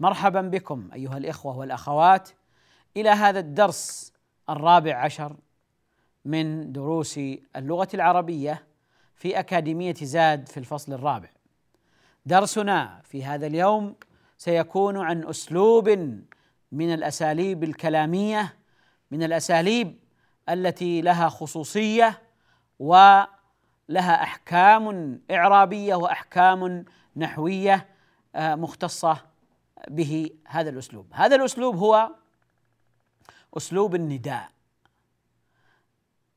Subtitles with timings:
[0.00, 2.28] مرحبا بكم أيها الإخوة والأخوات
[2.96, 4.12] إلى هذا الدرس
[4.50, 5.36] الرابع عشر
[6.24, 7.18] من دروس
[7.56, 8.66] اللغة العربية
[9.14, 11.28] في أكاديمية زاد في الفصل الرابع.
[12.26, 13.94] درسنا في هذا اليوم
[14.38, 15.88] سيكون عن أسلوب
[16.72, 18.54] من الأساليب الكلامية
[19.10, 19.98] من الأساليب
[20.48, 22.22] التي لها خصوصية
[22.78, 26.84] ولها أحكام إعرابية وأحكام
[27.16, 27.88] نحوية
[28.34, 29.27] آه، مختصة
[29.88, 31.06] به هذا الأسلوب.
[31.12, 32.10] هذا الأسلوب هو
[33.56, 34.50] أسلوب النداء.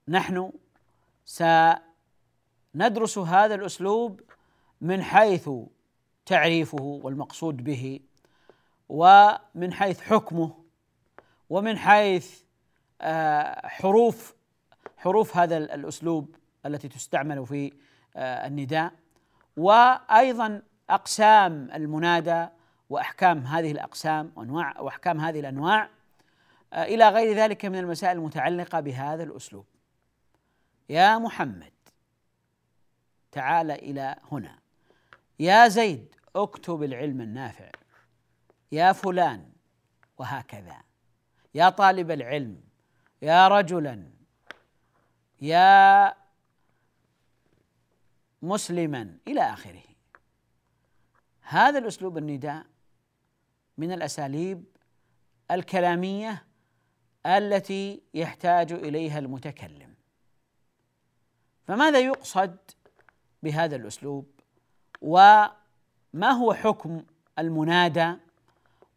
[0.08, 0.52] نحن
[1.26, 4.22] سندرس هذا الأسلوب
[4.82, 5.50] من حيث
[6.26, 8.00] تعريفه والمقصود به
[8.90, 10.64] ومن حيث حكمه
[11.50, 12.42] ومن حيث
[13.02, 14.36] آه، حروف
[14.98, 17.74] حروف هذا الأسلوب التي تستعمل في
[18.16, 18.92] آه، النداء.
[19.58, 22.48] وأيضا أقسام المنادى
[22.92, 25.90] وأحكام هذه الأقسام وانواع وأحكام هذه الأنواع
[26.74, 29.66] آه، إلى غير ذلك من المسائل المتعلقة بهذا الأسلوب.
[30.90, 31.74] يا محمد
[33.32, 34.60] تعال إلى هنا.
[35.40, 37.72] يا زيد اكتب العلم النافع.
[38.72, 39.52] يا فلان
[40.18, 40.78] وهكذا.
[41.56, 42.62] يا طالب العلم
[43.22, 44.04] يا رجلا
[45.42, 46.14] يا
[48.42, 49.84] مسلما إلى آخره.
[51.42, 52.71] هذا الأسلوب النداء
[53.78, 54.64] من الأساليب
[55.52, 56.46] الكلامية
[57.26, 59.96] التي يحتاج إليها المتكلم.
[61.68, 62.58] فماذا يقصد
[63.44, 64.32] بهذا الأسلوب؟
[65.02, 67.04] وما هو حكم
[67.40, 68.14] المنادى؟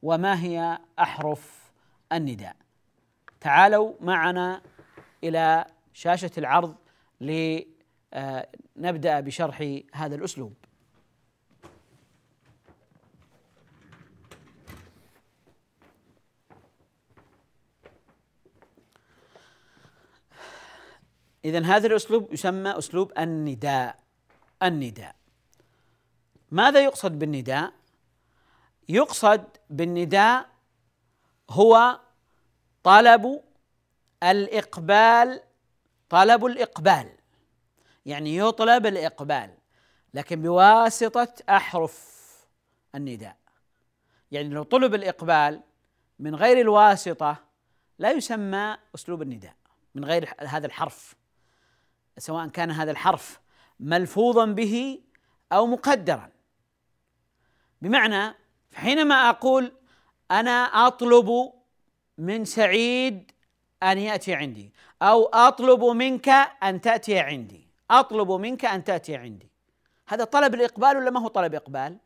[0.03, 1.73] وما هي أحرف
[2.13, 2.57] النداء؟
[3.41, 4.63] تعالوا معنا
[5.25, 6.77] إلى شاشة العرض
[7.21, 10.55] لنبدأ بشرح هذا الأسلوب.
[21.45, 23.99] إذا هذا الأسلوب يسمى أسلوب النداء.
[24.63, 25.15] النداء.
[26.51, 27.73] ماذا يقصد بالنداء؟
[28.89, 30.49] يقصد بالنداء
[31.51, 32.01] هو
[32.83, 33.43] طلب
[34.23, 35.41] الإقبال
[36.09, 37.13] طلب الإقبال.
[38.07, 39.55] يعني يطلب الإقبال
[40.15, 42.15] لكن بواسطة أحرف
[42.95, 43.37] النداء.
[44.31, 45.61] يعني لو طلب الإقبال
[46.19, 47.37] من غير الواسطة
[47.99, 49.55] لا يسمى أسلوب النداء
[49.95, 51.15] من غير هذا الحرف.
[52.19, 53.41] سواء كان هذا الحرف
[53.81, 55.01] ملفوظا به
[55.53, 56.31] أو مقدرا.
[57.83, 58.35] بمعنى
[58.75, 59.73] حينما أقول
[60.31, 61.53] أنا أطلب
[62.19, 63.33] من سعيد
[63.83, 66.29] أن يأتي عندي أو أطلب منك
[66.63, 69.51] أن تأتي عندي أطلب منك أن تأتي عندي.
[70.07, 71.99] هذا طلب الإقبال ولا ما هو طلب إقبال؟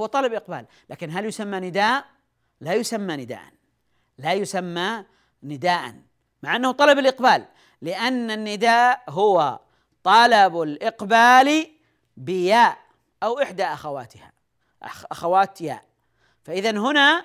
[0.00, 0.66] هو طلب إقبال.
[0.90, 2.04] لكن هل يسمى نداء؟
[2.60, 3.52] لا يسمى نداء.
[4.18, 5.04] لا يسمى
[5.42, 5.94] نداء.
[6.42, 7.44] مع أنه طلب الإقبال.
[7.84, 9.60] لأن النداء هو
[10.04, 11.70] طلب الإقبال
[12.16, 12.78] بياء
[13.22, 14.32] أو إحدى أخواتها
[14.82, 15.84] أخوات ياء.
[16.44, 17.24] فإذا هنا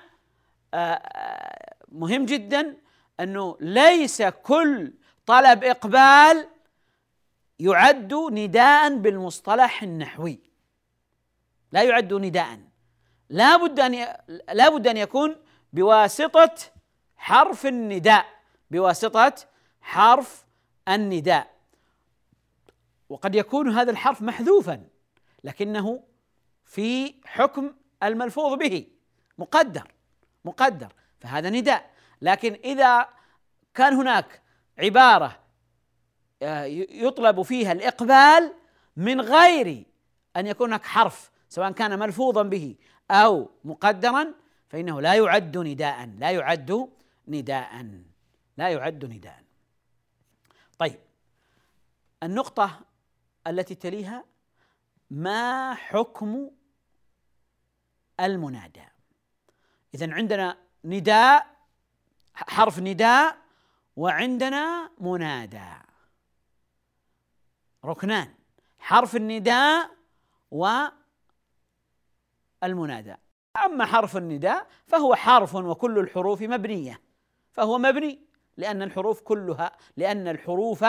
[0.74, 2.76] آه، آه، مهم جدا
[3.20, 4.92] أنه ليس كل
[5.26, 6.48] طلب إقبال
[7.58, 10.38] يعد نداء بالمصطلح النحوي.
[11.72, 12.58] لا يعد نداء.
[13.28, 14.06] لا بد أن
[14.52, 15.36] لا بد أن يكون
[15.72, 16.54] بواسطة
[17.16, 18.26] حرف النداء
[18.70, 19.34] بواسطة
[19.80, 20.49] حرف
[20.88, 21.50] النداء.
[23.08, 24.86] وقد يكون هذا الحرف محذوفا
[25.44, 26.02] لكنه
[26.64, 27.72] في حكم
[28.02, 28.86] الملفوظ به.
[29.38, 29.92] مقدر
[30.44, 30.92] مقدر.
[31.20, 31.90] فهذا نداء.
[32.22, 33.08] لكن إذا
[33.74, 34.42] كان هناك
[34.78, 35.40] عبارة
[36.42, 38.54] آه، يطلب فيها الإقبال
[38.96, 39.84] من غير
[40.36, 42.74] أن يكون هناك حرف سواء كان ملفوظا به
[43.10, 44.34] أو مقدرا
[44.68, 46.88] فإنه لا يعد نداء لا يعد
[47.28, 47.86] نداء
[48.56, 49.42] لا يعد نداء
[52.22, 52.80] النقطة
[53.46, 54.24] التي تليها
[55.10, 56.50] ما حكم
[58.20, 58.84] المنادى؟
[59.94, 61.56] إذا عندنا نداء
[62.34, 63.36] حرف نداء
[63.96, 65.70] وعندنا منادى.
[67.84, 68.34] ركنان
[68.78, 69.90] حرف النداء
[72.62, 73.16] والمنادى.
[73.64, 77.00] أما حرف النداء فهو حرف وكل الحروف مبنية.
[77.52, 78.20] فهو مبني
[78.56, 80.84] لأن الحروف كلها لأن الحروف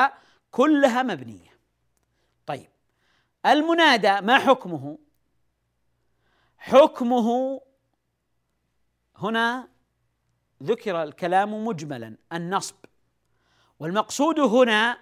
[0.51, 1.57] كلها مبنية.
[2.45, 2.69] طيب
[3.45, 4.97] المنادى ما حكمه؟
[6.57, 7.61] حكمه
[9.15, 9.67] هنا
[10.63, 12.75] ذكر الكلام مجملا النصب.
[13.79, 14.97] والمقصود هنا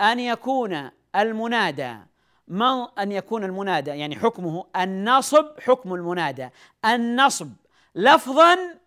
[0.00, 1.98] أن يكون المنادى
[2.48, 6.48] ما أن يكون المنادى؟ يعني حكمه النصب حكم المنادى.
[6.84, 7.52] النصب
[7.94, 8.78] لفظا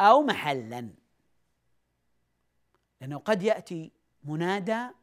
[0.00, 0.90] أو محلا.
[3.00, 3.92] لأنه قد يأتي
[4.24, 4.99] منادى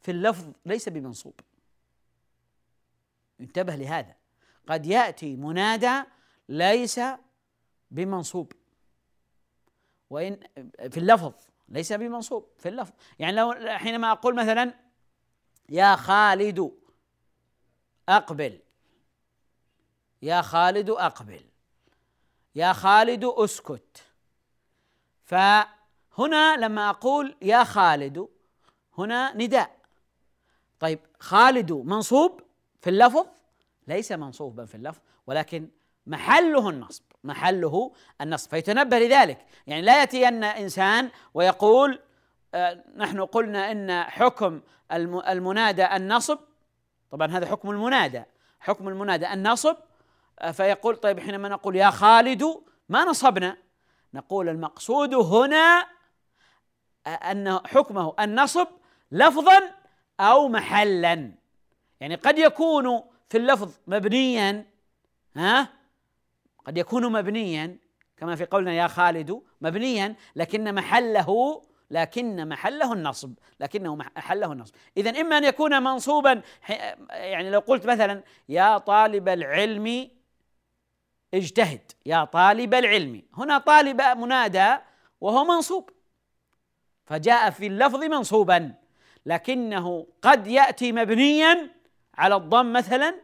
[0.00, 1.40] في اللفظ ليس بمنصوب.
[3.40, 4.14] انتبه لهذا.
[4.68, 6.02] قد يأتي منادى
[6.48, 7.00] ليس
[7.90, 8.52] بمنصوب.
[10.10, 10.40] وإن
[10.90, 11.32] في اللفظ
[11.68, 12.92] ليس بمنصوب في اللفظ.
[13.18, 14.74] يعني لو حينما أقول مثلا
[15.68, 16.72] يا خالد
[18.08, 18.60] أقبل.
[20.22, 21.44] يا خالد أقبل.
[22.54, 24.04] يا خالد أسكت.
[25.24, 28.28] فهنا لما أقول يا خالد
[28.98, 29.79] هنا نداء.
[30.80, 32.40] طيب خالد منصوب
[32.80, 33.26] في اللفظ؟
[33.88, 35.68] ليس منصوبا في اللفظ ولكن
[36.06, 38.50] محله النصب محله النصب.
[38.50, 39.46] فيتنبه لذلك.
[39.66, 41.98] يعني لا يأتين إنسان ويقول
[42.54, 44.60] آه نحن قلنا إن حكم
[44.92, 46.38] المنادى النصب.
[47.10, 48.22] طبعا هذا حكم المنادى.
[48.60, 49.76] حكم المنادى النصب
[50.38, 52.44] آه فيقول طيب حينما نقول يا خالد
[52.88, 53.56] ما نصبنا؟
[54.14, 55.86] نقول المقصود هنا
[57.06, 58.66] آه، أن حكمه النصب
[59.12, 59.79] لفظا
[60.20, 61.32] أو محلا.
[62.00, 64.66] يعني قد يكون في اللفظ مبنيا
[65.36, 65.68] ها؟
[66.64, 67.78] قد يكون مبنيا
[68.16, 74.74] كما في قولنا يا خالد مبنيا لكن محله لكن محله النصب لكنه محله النصب.
[74.96, 76.42] اذا إما أن يكون منصوبا
[77.10, 80.10] يعني لو قلت مثلا يا طالب العلم
[81.34, 83.22] اجتهد يا طالب العلم.
[83.34, 84.76] هنا طالب منادى
[85.20, 85.90] وهو منصوب.
[87.06, 88.74] فجاء في اللفظ منصوبا.
[89.26, 91.70] لكنه قد يأتي مبنيا
[92.14, 93.14] على الضم مثلا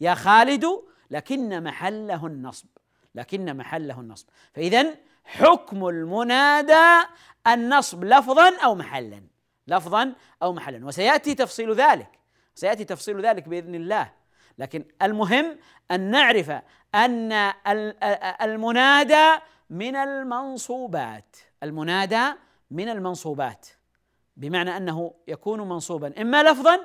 [0.00, 0.66] يا خالد
[1.10, 2.66] لكن محله النصب.
[3.14, 4.26] لكن محله النصب.
[4.54, 4.94] فإذا
[5.24, 7.06] حكم المنادى
[7.46, 9.22] النصب لفظا أو محلا.
[9.68, 10.12] لفظا
[10.42, 10.86] أو محلا.
[10.86, 12.18] وسيأتي تفصيل ذلك.
[12.54, 14.12] سيأتي تفصيل ذلك بإذن الله.
[14.58, 15.58] لكن المهم
[15.90, 16.52] أن نعرف
[16.94, 17.32] أن
[18.42, 21.36] المنادى من المنصوبات.
[21.62, 22.24] المنادى
[22.70, 23.66] من المنصوبات.
[24.36, 26.80] بمعنى أنه يكون منصوبا إما لفظا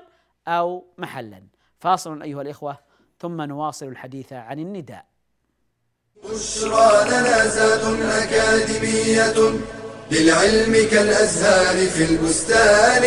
[0.48, 1.44] أو محلا.
[1.80, 2.78] فاصل أيها الإخوة
[3.20, 5.06] ثم نواصل الحديث عن النداء.
[6.24, 9.60] بشرى لنا زاد أكاديمية
[10.12, 13.04] للعلم كالأزهار في البستان.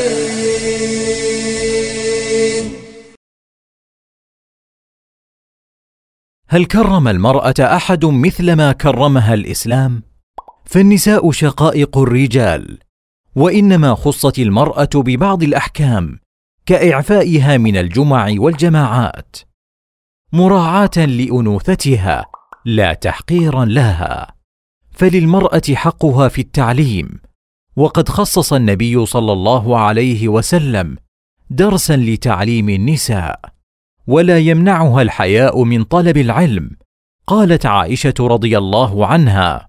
[6.49, 10.03] هل كرم المرأة أحد مثل ما كرمها الإسلام؟
[10.65, 12.79] فالنساء شقائق الرجال
[13.37, 16.19] وإنما خصت المرأة ببعض الأحكام
[16.67, 19.37] كإعفائها من الجمع والجماعات.
[20.33, 22.27] مراعاة لأنوثتها
[22.65, 24.35] لا تحقيرا لها.
[24.91, 27.21] فللمرأة حقها في التعليم.
[27.77, 30.97] وقد خصص النبي صلى الله عليه وسلم
[31.51, 33.41] درسا لتعليم النساء.
[34.07, 36.71] ولا يمنعها الحياء من طلب العلم.
[37.27, 39.69] قالت عائشة رضي الله عنها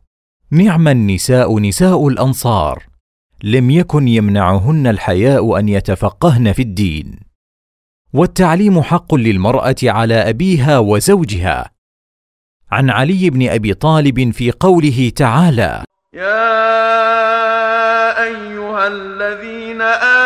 [0.51, 2.94] نعم النساء نساء الأنصار
[3.47, 7.19] لم يكن يمنعهن الحياء أن يتفقهن في الدين.
[8.13, 11.71] والتعليم حق للمرأة على أبيها وزوجها.
[12.71, 15.83] عن علي بن أبي طالب في قوله تعالى
[16.13, 16.63] يا
[18.23, 19.81] أيها الذين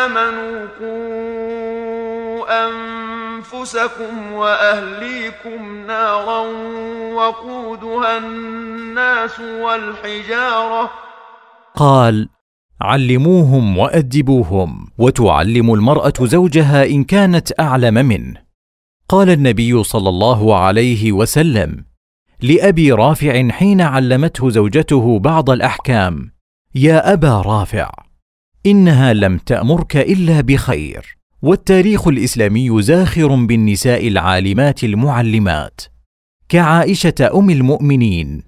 [0.05, 6.39] آمنوا قوا أنفسكم وأهليكم نارا
[7.13, 10.91] وقودها الناس والحجارة.
[11.75, 12.29] قال
[12.81, 18.33] علموهم وأدبوهم وتعلم المرأة زوجها إن كانت أعلم منه.
[19.09, 21.85] قال النبي صلى الله عليه وسلم
[22.41, 26.31] لأبي رافع حين علمته زوجته بعض الأحكام
[26.75, 27.91] يا أبا رافع
[28.65, 31.17] إنها لم تأمرك إلا بخير.
[31.41, 35.81] والتاريخ الإسلامي زاخر بالنساء العالمات المعلمات.
[36.49, 38.43] كعائشة أم المؤمنين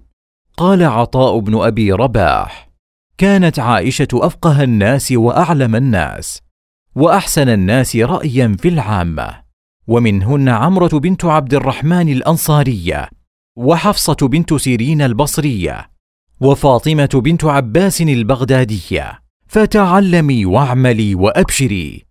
[0.58, 2.71] قال عطاء بن أبي رباح
[3.18, 6.42] كانت عائشة أفقه الناس وأعلم الناس
[6.96, 9.42] وأحسن الناس رايا في العامة.
[9.88, 13.10] ومنهن عمرة بنت عبد الرحمن الأنصارية
[13.58, 15.90] وحفصة بنت سيرين البصرية
[16.40, 19.22] وفاطمة بنت عباس البغدادية.
[19.48, 22.11] فتعلمي واعملي وأبشري.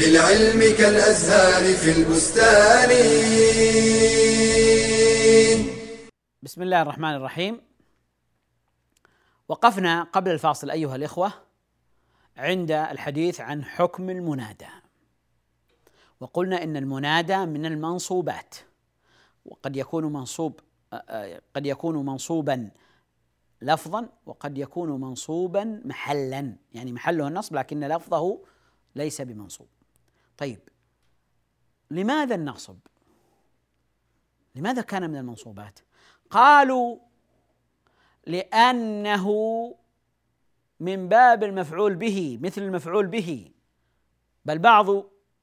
[0.00, 2.90] للعلم كالأزهار في البستان.
[6.42, 7.60] بسم الله الرحمن الرحيم.
[9.48, 11.32] وقفنا قبل الفاصل أيها الإخوة
[12.36, 14.68] عند الحديث عن حكم المنادى.
[16.20, 18.54] وقلنا إن المنادى من المنصوبات.
[19.44, 20.60] وقد يكون منصوب
[21.56, 22.70] قد يكون منصوبا
[23.62, 26.56] لفظا وقد يكون منصوبا محلا.
[26.72, 28.42] يعني محله النصب لكن لفظه
[28.96, 29.68] ليس بمنصوب.
[30.40, 30.60] طيب
[31.90, 32.78] لماذا النصب
[34.54, 35.78] لماذا كان من المنصوبات؟
[36.30, 36.98] قالوا
[38.26, 39.26] لأنه
[40.80, 43.50] من باب المفعول به مثل المفعول به
[44.44, 44.86] بل بعض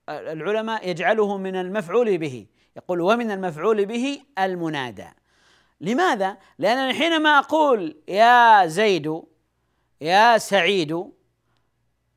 [0.09, 5.07] العلماء يجعله من المفعول به يقول ومن المفعول به المنادى.
[5.81, 9.21] لماذا؟ لأنني حينما أقول يا زيد
[10.01, 11.11] يا سعيد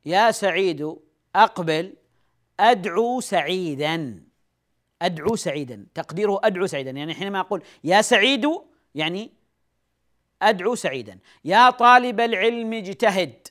[0.05, 0.95] يا سعيد
[1.35, 1.95] أقبل
[2.61, 4.23] أدعو سعيدا.
[5.01, 5.87] أدعو سعيدا.
[5.93, 6.91] تقديره أدعو سعيدا.
[6.91, 8.47] يعني حينما أقول يا سعيد
[8.95, 9.31] يعني
[10.41, 11.19] أدعو سعيدا.
[11.45, 13.47] يا طالب العلم اجتهد.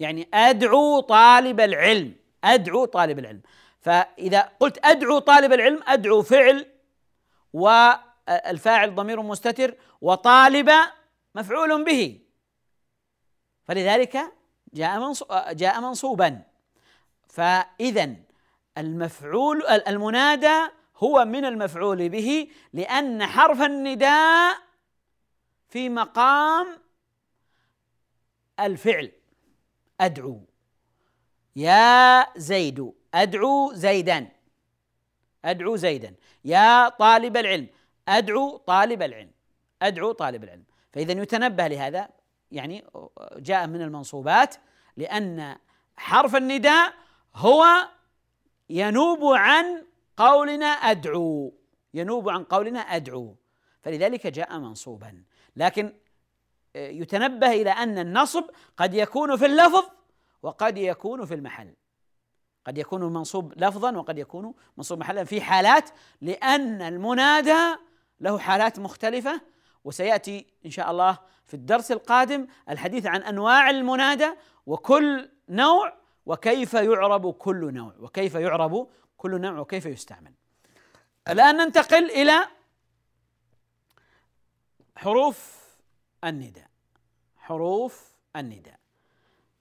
[0.00, 2.14] يعني أدعو طالب العلم.
[2.44, 3.42] أدعو طالب العلم.
[3.80, 6.66] فإذا قلت أدعو طالب العلم أدعو فعل
[7.52, 10.70] والفاعل ضمير مستتر وطالب
[11.34, 12.20] مفعول به.
[13.64, 14.18] فلذلك
[14.74, 15.12] جاء
[15.52, 16.42] جاء منصوبا.
[17.28, 18.14] فإذا
[18.78, 24.56] المفعول المنادى هو من المفعول به لأن حرف النداء
[25.68, 26.66] في مقام
[28.60, 29.12] الفعل.
[30.00, 30.46] أدعو.
[31.56, 32.92] يا زيد.
[33.14, 34.28] أدعو زيدا.
[35.44, 36.14] أدعو زيدا.
[36.44, 37.68] يا طالب العلم.
[38.08, 39.30] أدعو طالب العلم.
[39.82, 40.64] أدعو طالب العلم.
[40.92, 42.08] فإذا يتنبه لهذا
[42.50, 42.84] يعني
[43.36, 44.54] جاء من المنصوبات
[44.96, 45.56] لأن
[45.96, 46.92] حرف النداء
[47.34, 47.64] هو
[48.72, 49.86] ينوب عن
[50.16, 51.54] قولنا أدعو.
[51.94, 53.36] ينوب عن قولنا أدعو.
[53.82, 55.22] فلذلك جاء منصوبا.
[55.56, 55.92] لكن
[56.76, 58.44] آه، يتنبه إلى أن النصب
[58.76, 59.84] قد يكون في اللفظ
[60.42, 61.74] وقد يكون في المحل.
[62.66, 65.24] قد يكون منصوب لفظا وقد يكون منصوب محلا.
[65.24, 67.76] في حالات لأن المنادى
[68.20, 69.40] له حالات مختلفة.
[69.84, 74.30] وسيأتي إن شاء الله في الدرس القادم الحديث عن أنواع المنادى
[74.66, 80.32] وكل نوع وكيف يعرب كل نوع وكيف يعرب كل نوع وكيف يستعمل.
[81.28, 82.48] الآن ننتقل إلى
[84.96, 85.62] حروف
[86.24, 86.70] النداء.
[87.36, 88.78] حروف النداء.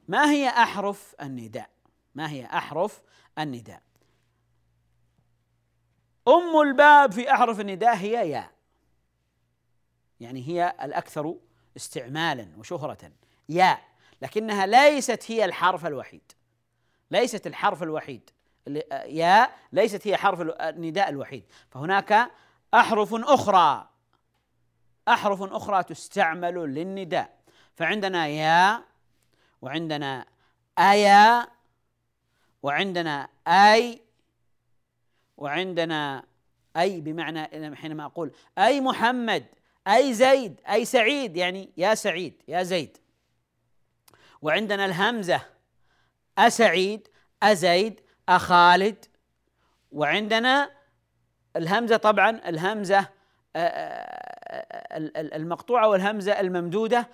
[0.08, 1.70] ما هي أحرف النداء؟
[2.16, 3.02] ما هي أحرف
[3.40, 3.82] النداء؟
[6.28, 8.52] أم الباب في أحرف النداء هي يا
[10.20, 11.36] يعني هي الأكثر
[11.78, 13.12] استعمالا وشهرة.
[13.50, 13.80] يا
[14.22, 16.32] لكنها ليست هي الحرف الوحيد.
[17.12, 18.30] ليست الحرف الوحيد.
[19.06, 21.44] يا ليست هي حرف النداء الوحيد.
[21.70, 22.32] فهناك
[22.74, 23.90] أحرف أخرى.
[25.08, 27.38] أحرف أخرى تستعمل للنداء.
[27.76, 28.84] فعندنا يا
[29.62, 30.26] وعندنا
[30.80, 31.48] آيا
[32.64, 34.02] وعندنا آي
[35.38, 36.24] وعندنا
[36.78, 38.32] أي بمعنى حينما أقول.
[38.58, 39.46] أي محمد
[39.88, 42.98] أي زيد أي سعيد يعني يا سعيد يا زيد.
[44.42, 45.42] وعندنا الهمزة.
[46.38, 47.08] أسعيد
[47.44, 49.06] أزيد أخالد.
[49.92, 50.72] وعندنا
[51.56, 53.00] الهمزة طبعا الهمزة
[53.56, 57.10] آه، آه، المقطوعة والهمزة الممدودة.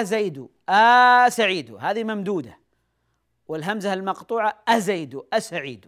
[0.00, 2.58] أزيد أسعيد هذه ممدودة.
[3.48, 5.86] والهمزة المقطوعة أزيد أسعيد.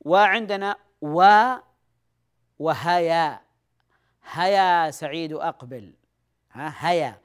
[0.00, 1.24] وعندنا و
[2.58, 3.40] وهيا.
[4.32, 5.94] هيا سعيد أقبل.
[6.52, 7.23] ها هيا.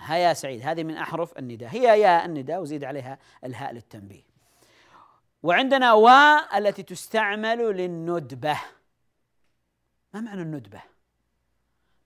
[0.00, 1.68] هيا سعيد هذه من أحرف النداء.
[1.68, 4.22] هي يا النداء وزيد عليها الهاء للتنبيه.
[5.42, 6.08] وعندنا و
[6.56, 8.58] التي تستعمل للندبة.
[10.14, 10.80] ما معنى الندبة؟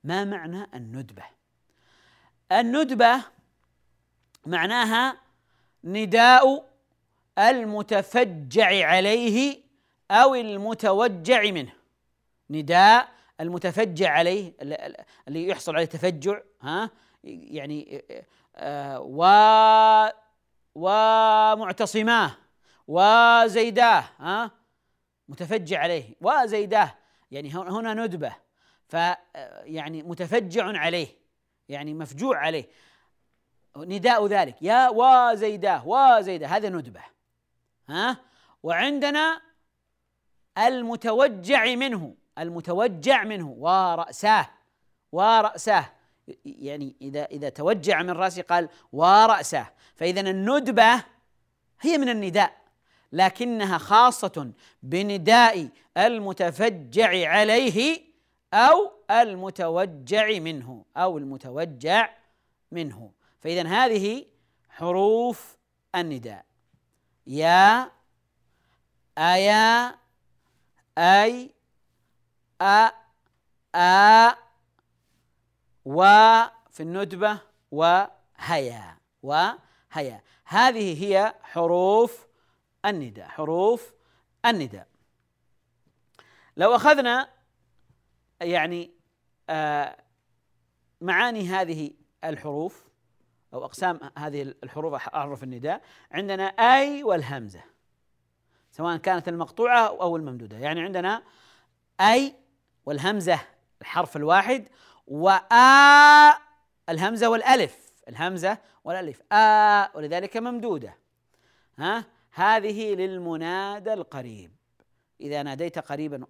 [0.05, 1.23] ما معنى الندبة؟
[2.53, 3.21] الندبة
[4.47, 5.17] معناها
[5.85, 6.71] نداء
[7.39, 9.63] المتفجع عليه
[10.11, 11.73] أو المتوجع منه.
[12.51, 13.09] نداء
[13.41, 14.53] المتفجع عليه
[15.29, 16.91] اللي يحصل عليه تفجع ها؟
[17.25, 18.05] يعني
[18.57, 19.25] آه و
[20.75, 22.37] ومعتصماه
[22.89, 24.51] وزيداه ها؟
[25.29, 26.95] متفجع عليه وزيداه
[27.31, 28.37] يعني هنا ندبة
[28.89, 28.97] ف
[29.65, 31.09] يعني متفجع عليه
[31.69, 32.69] يعني مفجوع عليه.
[33.77, 37.01] نداء ذلك يا وزيداه وزيداه هذا ندبة
[37.89, 38.17] ها؟
[38.63, 39.41] وعندنا
[40.59, 44.51] المتوجع منه المتوجع منه ورأساه
[45.13, 45.93] ورأساه
[46.45, 51.05] يعني إذا إذا توجع من رأسه قال ورأسه فإذا الندبة
[51.81, 52.65] هي من النداء
[53.13, 54.53] لكنها خاصة
[54.83, 58.01] بنداء المتفجع عليه
[58.55, 62.11] أو المتوجع منه أو المتوجع
[62.73, 63.11] منه.
[63.41, 64.27] فإذا هذه
[64.69, 65.57] حروف
[65.95, 66.45] النداء.
[67.27, 67.91] يا
[69.19, 69.95] أيا
[70.99, 71.51] أي
[72.61, 72.91] أ
[73.75, 74.44] أ
[75.85, 77.39] وفي الندبة
[77.71, 82.27] وهيا وهيا هذه هي حروف
[82.85, 83.93] النداء حروف
[84.47, 84.87] النداء.
[86.57, 87.29] لو أخذنا
[88.41, 88.91] يعني
[89.51, 89.97] آه
[91.01, 91.91] معاني هذه
[92.25, 92.85] الحروف
[93.55, 97.61] أو أقسام هذه الحروف أحرف النداء عندنا أي والهمزة
[98.71, 100.59] سواء كانت المقطوعة أو الممدودة.
[100.59, 101.23] يعني عندنا
[102.01, 102.35] أي
[102.87, 103.41] والهمزة
[103.81, 104.69] الحرف الواحد
[105.07, 106.39] وآ
[106.89, 107.93] الهمزة والألف.
[108.09, 109.23] الهمزة والألف.
[109.33, 110.97] آ ولذلك ممدودة.
[111.79, 114.51] ها؟ هذه للمنادى القريب.
[115.21, 116.27] إذا ناديت قريبا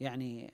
[0.00, 0.52] يعني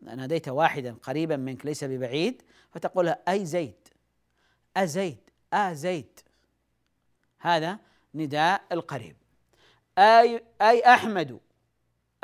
[0.00, 3.88] ناديت واحدا قريبا منك ليس ببعيد فتقول أي زيد.
[4.76, 6.20] أزيد أزيد
[7.38, 7.78] هذا
[8.14, 9.16] نداء القريب.
[9.98, 11.40] أي أي أحمد.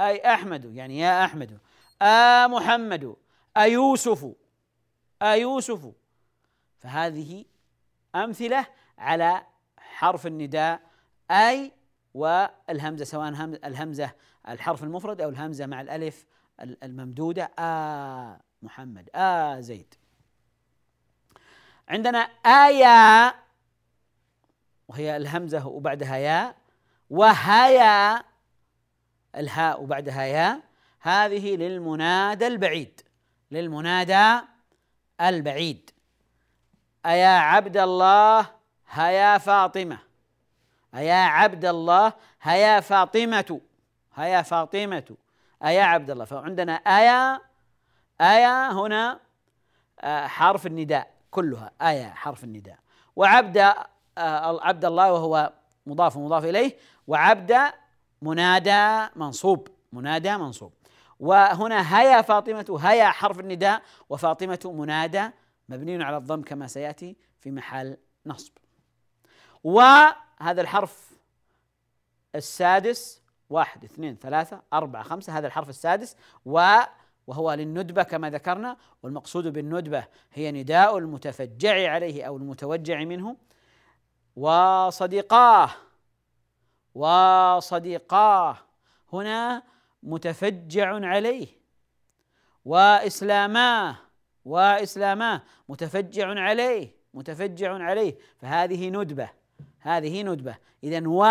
[0.01, 0.77] أي أحمد.
[0.77, 1.59] يعني يا أحمد.
[2.03, 3.17] آ محمد.
[3.57, 4.33] أيوسف
[5.23, 5.93] أيوسف.
[6.79, 7.45] فهذه
[8.15, 8.67] أمثلة
[8.99, 9.47] على
[9.79, 10.81] حرف النداء
[11.31, 11.73] أي
[12.15, 13.29] والهمزة سواء
[13.65, 14.11] الهمزة
[14.49, 16.25] الحرف المفرد أو الهمزة مع الألف
[16.61, 17.51] الممدودة.
[17.59, 19.11] آ محمد.
[19.15, 19.95] آ زيد.
[21.89, 23.35] عندنا آية
[24.89, 26.55] وهي الهمزة وبعدها يا.
[27.11, 28.25] وهيا
[29.37, 30.63] الهاء وبعدها يا.
[31.01, 33.01] هذه للمنادى البعيد.
[33.51, 34.47] للمنادى
[35.21, 35.91] البعيد.
[37.07, 38.47] أيا عبد الله
[38.91, 39.99] هيا فاطمة.
[40.95, 43.61] أيا عبد الله هيا فاطمة.
[44.15, 45.17] هيا فاطمة.
[45.65, 46.25] أيا عبد الله.
[46.25, 47.43] فعندنا آية
[48.21, 49.21] آية هنا
[50.01, 51.71] آه، حرف النداء كلها.
[51.83, 52.79] آية حرف النداء.
[53.17, 55.53] وعبد آه، عبد الله وهو
[55.87, 56.77] مضاف ومضاف إليه.
[57.07, 57.57] وعبد
[58.23, 59.69] منادى منصوب.
[59.93, 60.73] منادى منصوب.
[61.25, 65.31] وهنا هيا فاطمة هيا حرف النداء وفاطمة منادى
[65.69, 68.53] مبني على الضم كما سيأتي في محل نصب.
[69.65, 71.11] وهذا الحرف
[72.35, 76.17] السادس واحد اثنين ثلاثة أربعة خمسة هذا الحرف السادس.
[76.47, 76.79] و
[77.27, 83.37] وهو للندبة كما ذكرنا والمقصود بالندبة هي نداء المتفجع عليه أو المتوجع منه.
[84.37, 85.71] وصديقاه
[86.95, 88.57] وصديقاه.
[89.13, 89.74] هنا
[90.05, 91.47] متفجع عليه.
[92.65, 93.97] وإسلاماه
[94.45, 98.19] وإسلاماه متفجع عليه متفجع عليه.
[98.39, 99.31] فهذه ندبة
[99.81, 100.57] هذه ندبة.
[100.85, 101.25] إذا و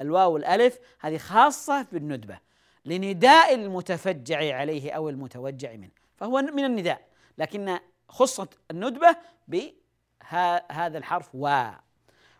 [0.00, 2.38] الواو والألف هذه خاصة بالندبة.
[2.84, 5.90] لنداء المتفجع عليه أو المتوجع منه.
[6.16, 7.08] فهو من النداء.
[7.38, 9.16] لكن خصت الندبة
[9.48, 11.70] بهذا الحرف و.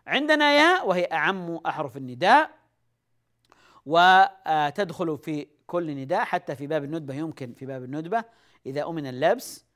[0.06, 2.50] عندنا يا وهي أعم أحرف النداء.
[3.86, 8.24] وتدخل في كل نداء حتى في باب الندبة يمكن في باب الندبة
[8.66, 9.66] إذا أمن اللبس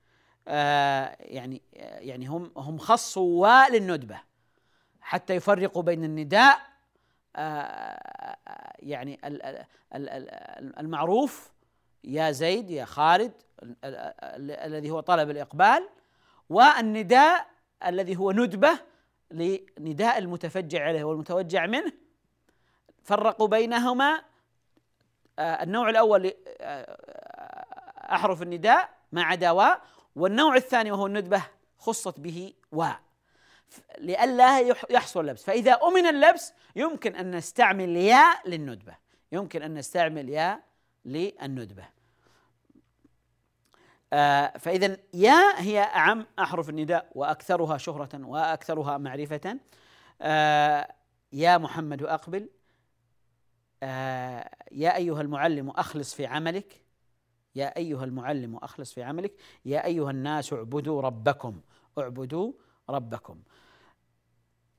[0.48, 4.20] آه، يعني يعني هم هم خصوا للندبة.
[5.00, 6.59] حتى يفرقوا بين النداء
[7.37, 8.37] آه،
[8.79, 9.20] يعني
[10.81, 11.53] المعروف
[12.05, 13.33] يا زيد يا خالد
[13.85, 15.88] الذي هو طلب الإقبال
[16.48, 17.46] والنداء
[17.87, 18.79] الذي هو ندبة
[19.31, 21.92] لنداء المتفجع عليه والمتوجع منه.
[23.03, 24.29] فرقوا بينهما آه،
[25.38, 26.96] النوع الأول آه،
[28.14, 29.62] أحرف النداء ما عدا و
[30.16, 31.42] والنوع الثاني وهو الندبة
[31.78, 32.86] خصت به و
[33.98, 34.58] لئلا
[34.90, 35.44] يحصل لبس.
[35.44, 38.94] فإذا أمن اللبس يمكن أن نستعمل ياء للندبة.
[39.32, 40.60] يمكن أن نستعمل ياء
[41.04, 41.84] للندبة.
[44.12, 49.58] آه فإذا يا هي أعم أحرف النداء وأكثرها شهرة وأكثرها معرفة.
[50.22, 50.94] آه
[51.32, 52.48] يا محمد أقبل.
[53.82, 56.82] آه يا أيها المعلم أخلص في عملك.
[57.54, 59.32] يا أيها المعلم أخلص في عملك.
[59.64, 61.60] يا أيها الناس اعبدوا ربكم.
[61.98, 62.52] اعبدوا
[62.90, 63.42] ربكم.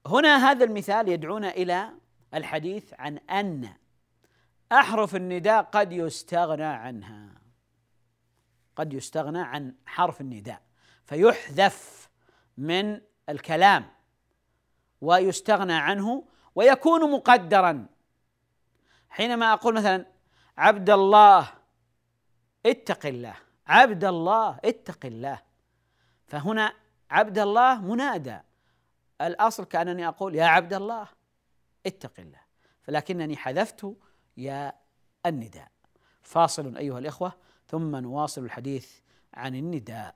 [0.05, 1.89] هنا هذا المثال يدعونا إلى
[2.33, 3.69] الحديث عن أن
[4.71, 7.41] أحرف النداء قد يستغنى عنها.
[8.75, 10.61] قد يستغنى عن حرف النداء.
[11.05, 12.09] فيحذف
[12.57, 13.91] من الكلام
[15.01, 16.23] ويستغنى عنه
[16.55, 17.85] ويكون مقدرا.
[19.11, 20.05] حينما أقول مثلا
[20.57, 21.49] عبد الله
[22.65, 23.35] اتق الله.
[23.67, 25.39] عبد الله اتق الله.
[26.27, 26.73] فهنا
[27.09, 28.39] عبد الله منادى.
[29.21, 31.07] الأصل كأنني أقول يا عبد الله
[31.85, 32.41] اتق الله.
[32.81, 33.95] فلكنني حذفت
[34.37, 34.73] يا
[35.25, 35.71] النداء.
[36.23, 37.33] فاصل أيها الإخوة
[37.67, 38.89] ثم نواصل الحديث
[39.33, 40.15] عن النداء.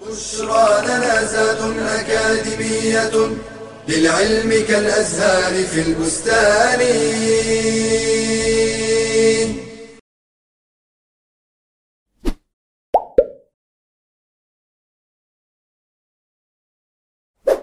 [0.00, 3.53] بشرى لنا زاد أكاديمية.
[3.88, 6.80] للعلم كالأزهار في البستان.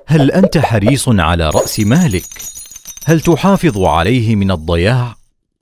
[0.07, 2.25] هل أنت حريص على رأس مالك؟
[3.05, 5.15] هل تحافظ عليه من الضياع؟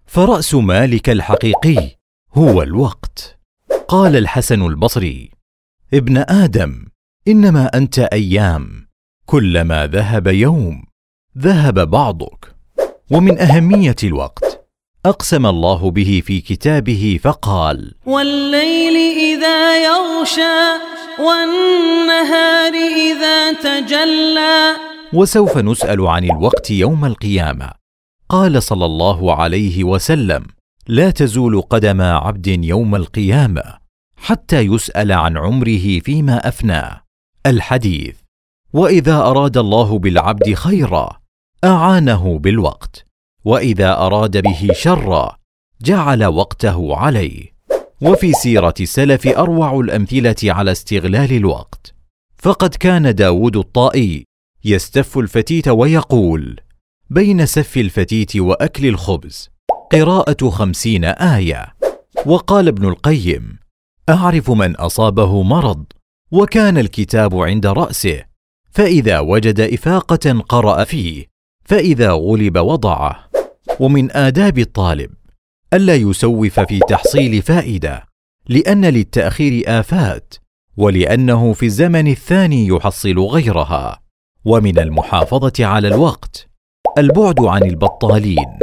[0.08, 1.98] فرأس مالك الحقيقي
[2.34, 3.39] هو الوقت.
[3.88, 5.32] قال الحسن البصري
[5.93, 6.86] ابن آدم
[7.28, 8.88] إنما أنت أيام.
[9.30, 10.84] كلما ذهب يوم
[11.38, 12.56] ذهب بعضك.
[13.12, 14.70] ومن أهمية الوقت
[15.06, 20.60] أقسم الله به في كتابه فقال والليل إذا يغشى
[21.20, 24.76] والنهار إذا تجلى.
[25.13, 27.72] وسوف نسأل عن الوقت يوم القيامة.
[28.30, 30.46] قال صلى الله عليه وسلم
[30.88, 33.63] لا تزول قدم عبد يوم القيامة
[34.18, 37.02] حتى يسأل عن عمره فيما أفناه.
[37.46, 38.19] الحديث
[38.74, 41.20] وإذا أراد الله بالعبد خيرا
[41.64, 43.06] أعانه بالوقت.
[43.46, 45.38] وإذا أراد به شرا
[45.82, 47.54] جعل وقته عليه.
[48.02, 51.94] وفي سيرة السلف أروع الأمثلة على استغلال الوقت.
[52.38, 54.24] فقد كان داود الطائي
[54.66, 56.60] يستف الفتيت ويقول
[57.10, 59.50] بين سف الفتيت وأكل الخبز
[59.92, 61.76] قراءة خمسين آية.
[62.26, 63.60] وقال ابن القيم
[64.10, 65.86] أعرف من أصابه مرض
[66.32, 68.29] وكان الكتاب عند رأسه.
[68.72, 71.26] فإذا وجد إفاقة قرأ فيه
[71.66, 73.30] فإذا غلب وضعه.
[73.80, 75.12] ومن آداب الطالب
[75.74, 78.06] ألا يسوف في تحصيل فائدة
[78.50, 80.34] لأن للتأخير آفات
[80.78, 84.00] ولأنه في الزمن الثاني يحصل غيرها.
[84.46, 86.48] ومن المحافظة على الوقت
[86.98, 88.60] البعد عن البطالين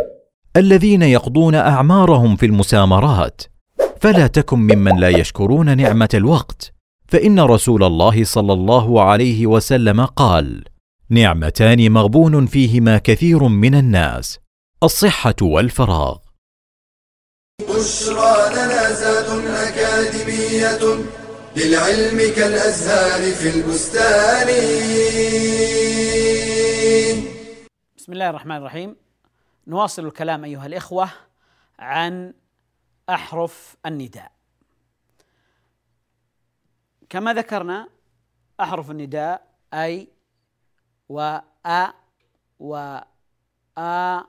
[0.57, 3.43] الذين يقضون أعمارهم في المسامرات.
[4.01, 6.76] فلا تكن ممن لا يشكرون نعمة الوقت
[7.09, 10.65] فإن رسول الله صلى الله عليه وسلم قال:
[11.09, 14.39] نعمتان مغبون فيهما كثير من الناس
[14.83, 16.19] الصحة والفراغ.
[17.61, 21.05] بشرى لنا زاد أكاديمية
[21.57, 24.47] للعلم كالأزهار في البستان.
[27.97, 28.97] بسم الله الرحمن الرحيم.
[29.67, 31.09] نواصل الكلام أيها الإخوة
[31.79, 32.35] عن
[33.11, 34.36] أحرف النداء.
[37.09, 37.89] كما ذكرنا
[38.61, 40.09] أحرف النداء أي
[41.09, 41.93] و أ
[42.61, 43.01] و
[43.79, 44.23] آ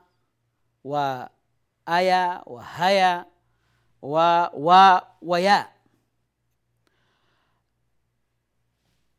[0.83, 3.25] وأيا وهيا
[4.01, 4.15] و
[4.53, 5.71] و ويا.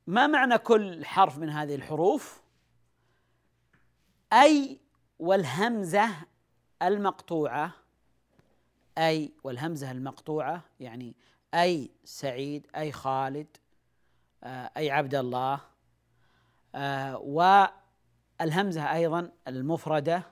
[0.06, 2.40] ما معنى كل حرف من هذه الحروف؟
[4.32, 4.80] أي
[5.18, 6.08] والهمزة
[6.82, 7.72] المقطوعة
[8.98, 11.14] أي والهمزة المقطوعة يعني
[11.54, 13.56] أي سعيد أي خالد
[14.44, 15.60] آه، أي عبد الله
[16.74, 20.22] آه، والهمزة أيضا المفردة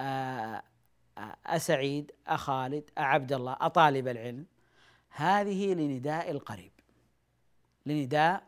[0.00, 0.62] آه،
[1.46, 4.46] أسعيد أخالد أعبد الله أطالب العلم.
[5.10, 6.72] هذه لنداء القريب
[7.86, 8.42] لنداء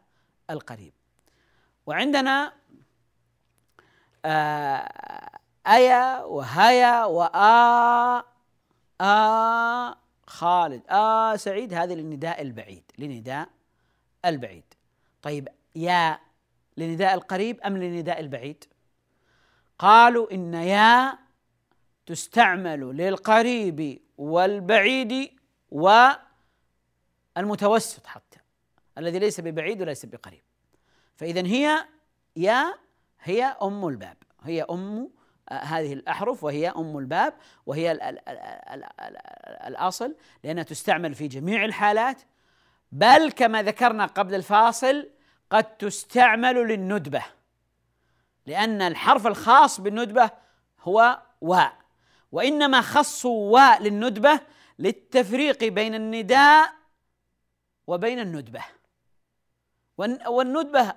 [0.50, 0.92] القريب.
[1.86, 2.52] وعندنا
[4.24, 8.22] آه، أيا وهيا وآ
[9.00, 9.94] آ
[10.30, 10.82] خالد.
[10.90, 12.82] آ سعيد هذه للنداء البعيد.
[12.98, 13.48] لنداء
[14.24, 14.64] البعيد.
[15.22, 16.18] طيب يا
[16.76, 18.64] لنداء القريب أم لنداء البعيد؟
[19.78, 21.18] قالوا إن يا
[22.06, 25.30] تستعمل للقريب والبعيد
[27.36, 28.38] والمتوسط حتى.
[28.98, 30.42] الذي ليس ببعيد وليس بقريب.
[31.16, 31.86] فإذا هي
[32.36, 32.74] يا
[33.22, 34.16] هي أم الباب.
[34.42, 35.10] هي أم
[35.52, 37.34] هذه الأحرف وهي أم الباب
[37.66, 39.16] وهي ال ال ال ال ال
[39.66, 42.22] الأصل لأنها تستعمل في جميع الحالات.
[42.92, 45.10] بل كما ذكرنا قبل الفاصل
[45.50, 47.22] قد تستعمل للندبة
[48.46, 50.30] لأن الحرف الخاص بالندبة
[50.80, 51.76] هو واء.
[52.32, 54.40] وإنما خصوا واء للندبة
[54.78, 56.72] للتفريق بين النداء
[57.86, 58.64] وبين الندبة.
[60.26, 60.94] والندبة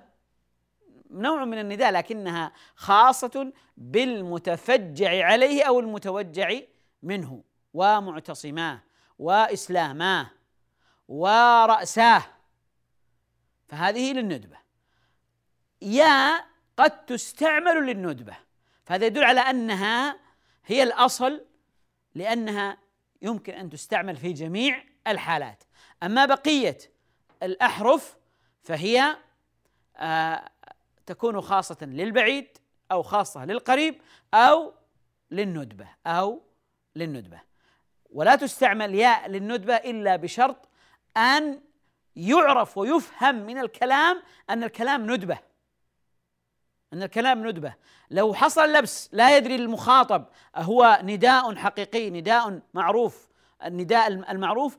[1.14, 6.60] نوع من النداء لكنها خاصة بالمتفجع عليه أو المتوجع
[7.02, 8.82] منه ومعتصماه
[9.18, 10.30] وإسلاماه
[11.08, 12.22] ورأساه.
[13.68, 14.56] فهذه للندبة.
[15.82, 16.44] يا
[16.76, 18.36] قد تستعمل للندبة.
[18.84, 20.16] فهذا يدل على أنها
[20.66, 21.46] هي الأصل
[22.14, 22.78] لأنها
[23.22, 25.64] يمكن أن تستعمل في جميع الحالات.
[26.02, 26.78] أما بقية
[27.42, 28.16] الأحرف
[28.62, 29.16] فهي
[29.96, 30.50] آه
[31.06, 32.58] تكون خاصة للبعيد
[32.92, 34.00] أو خاصة للقريب
[34.34, 34.72] أو
[35.30, 36.42] للندبة أو
[36.96, 37.40] للندبة.
[38.10, 40.68] ولا تستعمل ياء للندبة إلا بشرط
[41.16, 41.60] أن
[42.16, 45.38] يعرف ويفهم من الكلام أن الكلام ندبة.
[46.92, 47.74] أن الكلام ندبة.
[48.10, 50.24] لو حصل لبس لا يدري المخاطب
[50.56, 53.28] هو نداء حقيقي نداء معروف
[53.64, 54.78] النداء المعروف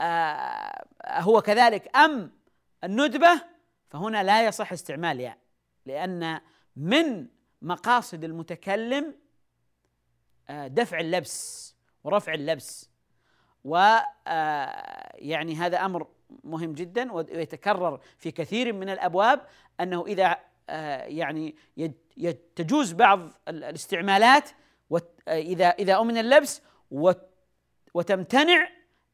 [0.00, 2.32] آه هو كذلك أم
[2.84, 3.40] الندبة
[3.88, 5.38] فهنا لا يصح استعمال ياء.
[5.88, 6.40] لأن
[6.76, 7.26] من
[7.62, 9.14] مقاصد المتكلم
[10.48, 11.74] آه، دفع اللبس
[12.04, 12.90] ورفع اللبس.
[13.64, 13.76] و
[14.26, 15.16] آه،
[15.56, 16.06] هذا أمر
[16.44, 19.46] مهم جدا ويتكرر في كثير من الأبواب
[19.80, 20.36] أنه إذا
[20.70, 21.56] آه، يعني
[22.56, 24.50] تجوز بعض الاستعمالات
[25.28, 26.62] إذا إذا أمن اللبس
[27.94, 28.68] وتمتنع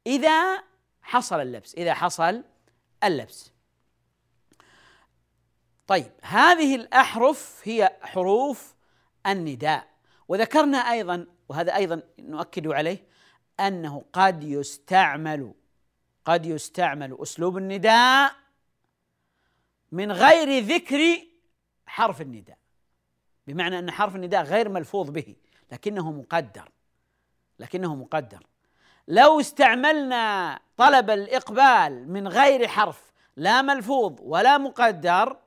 [0.07, 0.63] إذا
[1.03, 2.45] حصل اللبس إذا حصل
[3.05, 3.54] اللبس.
[5.87, 8.75] طيب هذه الأحرف هي حروف
[9.27, 9.88] النداء.
[10.29, 13.05] وذكرنا أيضا وهذا أيضا نؤكد عليه
[13.61, 15.55] أنه قد يستعمل
[16.25, 18.33] قد يستعمل أسلوب النداء
[19.92, 21.16] من غير ذكر
[21.87, 22.59] حرف النداء.
[23.47, 25.37] بمعنى أن حرف النداء غير ملفوظ به
[25.73, 26.68] لكنه مقدر.
[27.59, 28.47] لكنه مقدر.
[29.09, 35.44] لو استعملنا طلب الإقبال من غير حرف لا ملفوظ ولا مقدر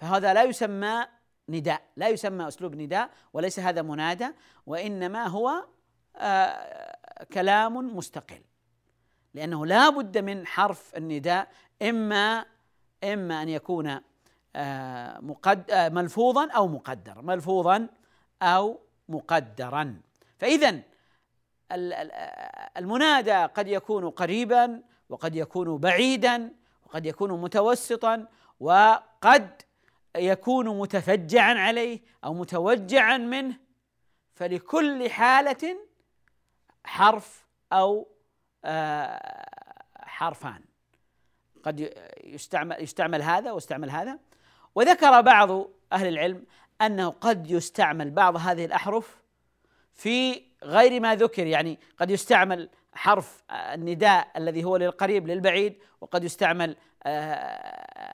[0.00, 1.06] فهذا لا يسمى
[1.48, 4.28] نداء لا يسمى أسلوب نداء وليس هذا منادى
[4.66, 5.64] وإنما هو
[6.16, 6.96] آه
[7.32, 8.42] كلام مستقل.
[9.34, 11.48] لأنه لا بد من حرف النداء
[11.82, 12.46] إما
[13.04, 14.00] إما أن يكون
[14.56, 17.88] آه مقد آه ملفوظا أو مقدر ملفوظا
[18.42, 20.00] أو مقدرا.
[20.38, 20.80] فاذا
[22.76, 26.52] المنادى قد يكون قريبا وقد يكون بعيدا
[26.86, 28.26] وقد يكون متوسطا
[28.60, 29.62] وقد
[30.16, 33.56] يكون متفجعا عليه أو متوجعا منه
[34.34, 35.76] فلكل حالة
[36.84, 38.08] حرف أو
[38.64, 39.46] آه،
[39.96, 40.60] حرفان.
[41.62, 41.94] قد
[42.24, 44.18] يستعمل يستعمل هذا ويستعمل هذا.
[44.74, 46.44] وذكر بعض أهل العلم
[46.82, 49.22] أنه قد يستعمل بعض هذه الأحرف
[49.92, 51.46] في غير ما ذكر.
[51.46, 58.09] يعني قد يستعمل حرف النداء الذي هو للقريب للبعيد وقد يستعمل آه،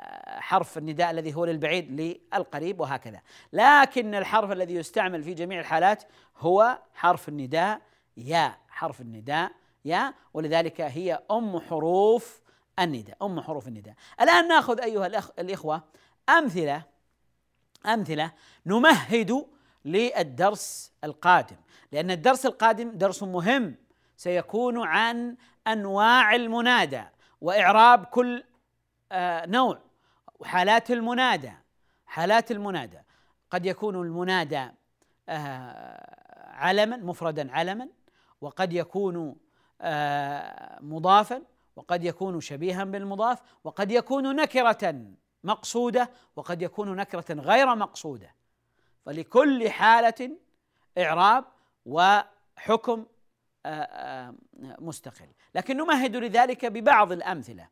[0.46, 2.00] حرف النداء الذي هو للبعيد
[2.34, 3.20] للقريب وهكذا.
[3.52, 6.04] لكن الحرف الذي يستعمل في جميع الحالات
[6.38, 7.80] هو حرف النداء
[8.16, 9.52] يا حرف النداء
[9.84, 12.40] يا ولذلك هي أم حروف
[12.78, 13.94] النداء أم حروف النداء.
[14.20, 15.82] الآن نأخذ أيها الأخ الإخوة
[16.28, 16.82] أمثلة
[17.86, 18.32] أمثلة
[18.66, 19.46] نمهد
[19.84, 21.56] للدرس القادم.
[21.92, 23.74] لأن الدرس القادم درس مهم
[24.16, 27.04] سيكون عن أنواع المنادى
[27.40, 28.44] وإعراب كل
[29.12, 29.85] آه، نوع.
[30.38, 31.52] وحالات المنادى
[32.06, 32.98] حالات المنادى.
[33.50, 34.68] قد يكون المنادى
[35.28, 37.88] آه، علما مفردا علما
[38.40, 39.36] وقد يكون
[39.80, 41.42] آه، مضافا
[41.76, 45.04] وقد يكون شبيها بالمضاف وقد يكون نكرة
[45.44, 48.34] مقصودة وقد يكون نكرة غير مقصودة.
[49.06, 50.30] فلكل حالة
[50.98, 51.44] إعراب
[51.86, 53.06] وحكم
[54.78, 55.28] مستقل.
[55.54, 57.68] لكن نمهد لذلك ببعض الأمثلة.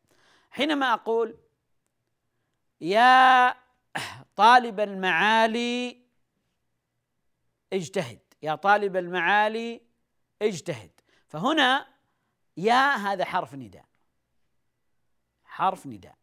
[0.51, 1.35] حينما أقول
[2.81, 3.55] يا
[4.35, 6.01] طالب المعالي
[7.73, 9.81] اجتهد يا طالب المعالي
[10.41, 10.91] اجتهد.
[11.27, 11.87] فهنا
[12.57, 13.85] يا هذا حرف نداء.
[15.45, 16.17] حرف نداء.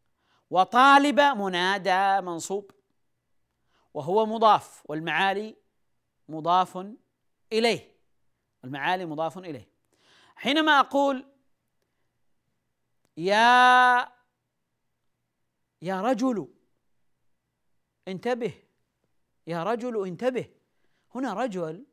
[0.51, 2.71] وطالب منادى منصوب.
[3.95, 5.57] وهو مضاف والمعالي
[6.29, 6.87] مضاف
[7.53, 7.97] إليه.
[8.65, 9.69] المعالي مضاف إليه.
[10.37, 11.27] حينما أقول
[13.17, 14.22] يا
[15.83, 16.49] يا رجل
[18.09, 18.53] انتبه.
[19.47, 20.45] يا رجل انتبه.
[21.15, 21.87] هنا رجل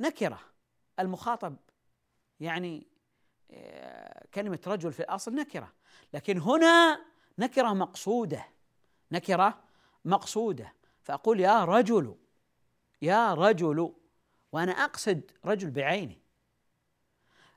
[0.00, 0.40] نكرة
[1.00, 1.56] المخاطب.
[2.40, 2.86] يعني
[3.50, 5.72] آه، كلمة رجل في الأصل نكرة.
[6.12, 7.04] لكن هنا
[7.38, 8.44] نكرة مقصودة.
[9.12, 9.62] نكرة
[10.04, 10.72] مقصودة.
[11.02, 12.16] فأقول يا رجل
[13.02, 13.92] يا رجل
[14.52, 16.16] وأنا أقصد رجل بعينه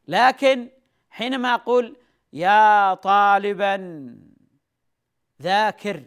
[0.07, 0.69] لكن
[1.09, 1.97] حينما أقول
[2.33, 3.75] يا طالبا
[5.41, 6.03] ذاكر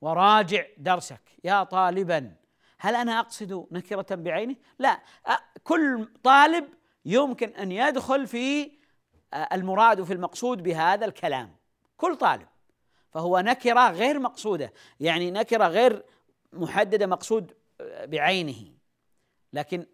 [0.00, 2.34] وراجع درسك يا طالبا.
[2.78, 5.00] هل أنا أقصد نكرة بعينه؟ لا.
[5.64, 6.68] كل طالب
[7.04, 8.72] يمكن أن يدخل في
[9.52, 11.56] المراد في المقصود بهذا الكلام.
[11.96, 12.48] كل طالب.
[13.10, 14.72] فهو نكرة غير مقصودة.
[15.00, 16.04] يعني نكرة غير
[16.52, 17.56] محددة مقصود
[18.04, 18.72] بعينه.
[19.52, 19.86] لكن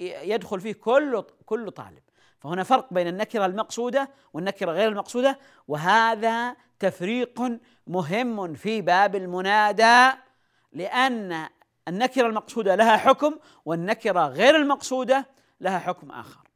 [0.00, 2.02] يدخل فيه كل كل طالب.
[2.44, 7.42] فهنا فرق بين النكرة المقصودة والنكرة غير المقصودة وهذا تفريق
[7.86, 10.18] مهم في باب المنادى
[10.72, 11.48] لأن
[11.88, 15.26] النكرة المقصودة لها حكم والنكرة غير المقصودة
[15.60, 16.48] لها حكم آخر.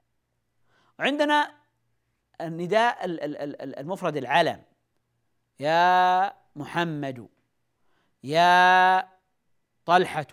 [0.99, 1.55] عندنا
[2.41, 2.99] النداء
[3.81, 4.63] المفرد العلم.
[5.61, 7.29] يا محمد
[8.25, 9.09] يا
[9.87, 10.27] طلحة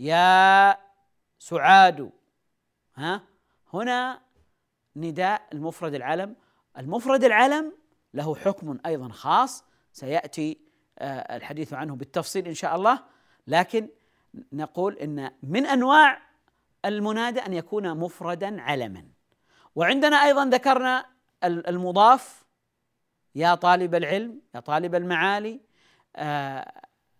[0.00, 0.76] يا
[1.38, 2.10] سعاد.
[2.96, 3.22] ها؟
[3.74, 4.25] هنا
[4.96, 6.36] نداء المفرد العلم.
[6.78, 7.72] المفرد العلم
[8.14, 9.64] له حكم أيضا خاص.
[9.92, 10.58] سيأتي
[10.98, 13.00] آه، الحديث عنه بالتفصيل إن شاء الله.
[13.46, 13.88] لكن
[14.52, 16.22] نقول إن من أنواع
[16.84, 19.04] المنادى أن يكون مفردا علما.
[19.74, 21.06] وعندنا أيضا ذكرنا
[21.44, 22.44] المضاف.
[23.34, 25.60] يا طالب العلم يا طالب المعالي.
[26.16, 26.72] آه،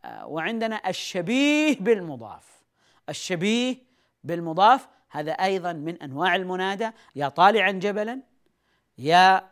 [0.05, 2.65] آه، وعندنا الشبيه بالمضاف.
[3.09, 3.77] الشبيه
[4.25, 6.91] بالمضاف هذا أيضا من أنواع المنادى.
[7.17, 8.21] يا طالعا جبلا
[8.99, 9.51] يا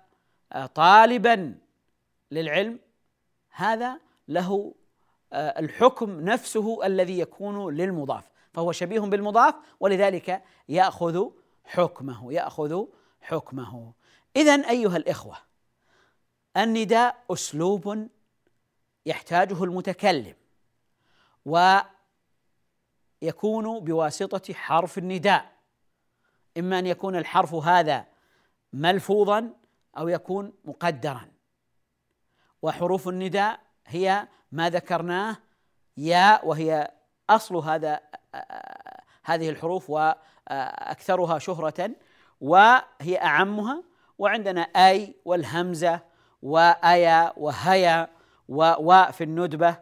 [0.74, 1.58] طالبا
[2.30, 2.78] للعلم
[3.50, 4.74] هذا له
[5.32, 11.30] آه، الحكم نفسه الذي يكون للمضاف فهو شبيه بالمضاف ولذلك يأخذ
[11.64, 12.84] حكمه يأخذ
[13.20, 13.92] حكمه.
[14.36, 15.36] اذا أيها الإخوة
[16.56, 18.08] النداء أسلوب
[19.06, 20.34] يحتاجه المتكلم
[21.44, 21.84] ويكون
[23.80, 25.53] بواسطة حرف النداء.
[26.58, 28.04] إما أن يكون الحرف هذا
[28.72, 29.50] ملفوظا
[29.98, 31.28] أو يكون مقدرا.
[32.62, 35.36] وحروف النداء هي ما ذكرناه
[35.96, 36.90] يا وهي
[37.30, 38.00] أصل هذا
[39.24, 41.90] هذه الحروف وأكثرها شهرة
[42.40, 43.82] وهي أعمها
[44.18, 46.00] وعندنا أي والهمزة
[46.42, 48.08] وأيا وهيا
[48.48, 49.76] وواء في الندبة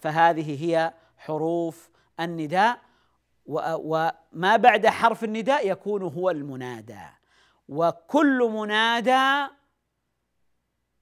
[0.00, 2.85] فهذه هي حروف النداء.
[3.48, 7.06] وما بعد حرف النداء يكون هو المنادى.
[7.68, 9.52] وكل منادى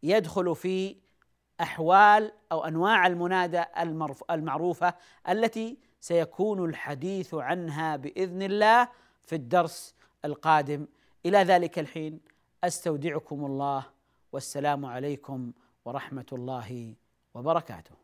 [0.03, 0.97] يدخل في
[1.61, 3.65] أحوال أو أنواع المنادى
[4.31, 4.95] المعروفة
[5.29, 8.89] التي سيكون الحديث عنها بإذن الله
[9.25, 10.87] في الدرس القادم.
[11.27, 12.21] إلى ذلك الحين
[12.65, 13.87] أستودعكم الله
[14.33, 15.53] والسلام عليكم
[15.85, 16.95] ورحمة الله
[17.35, 18.04] وبركاته.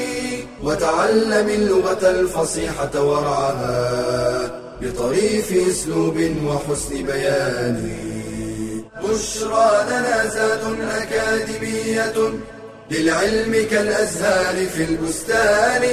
[0.63, 7.97] وتعلم اللغة الفصيحة ورعاها بطريف أسلوب وحسن بيان.
[9.03, 10.61] بشرى لنا زاد
[11.01, 12.13] أكاديمية
[12.91, 15.83] للعلم كالأزهار في البستان.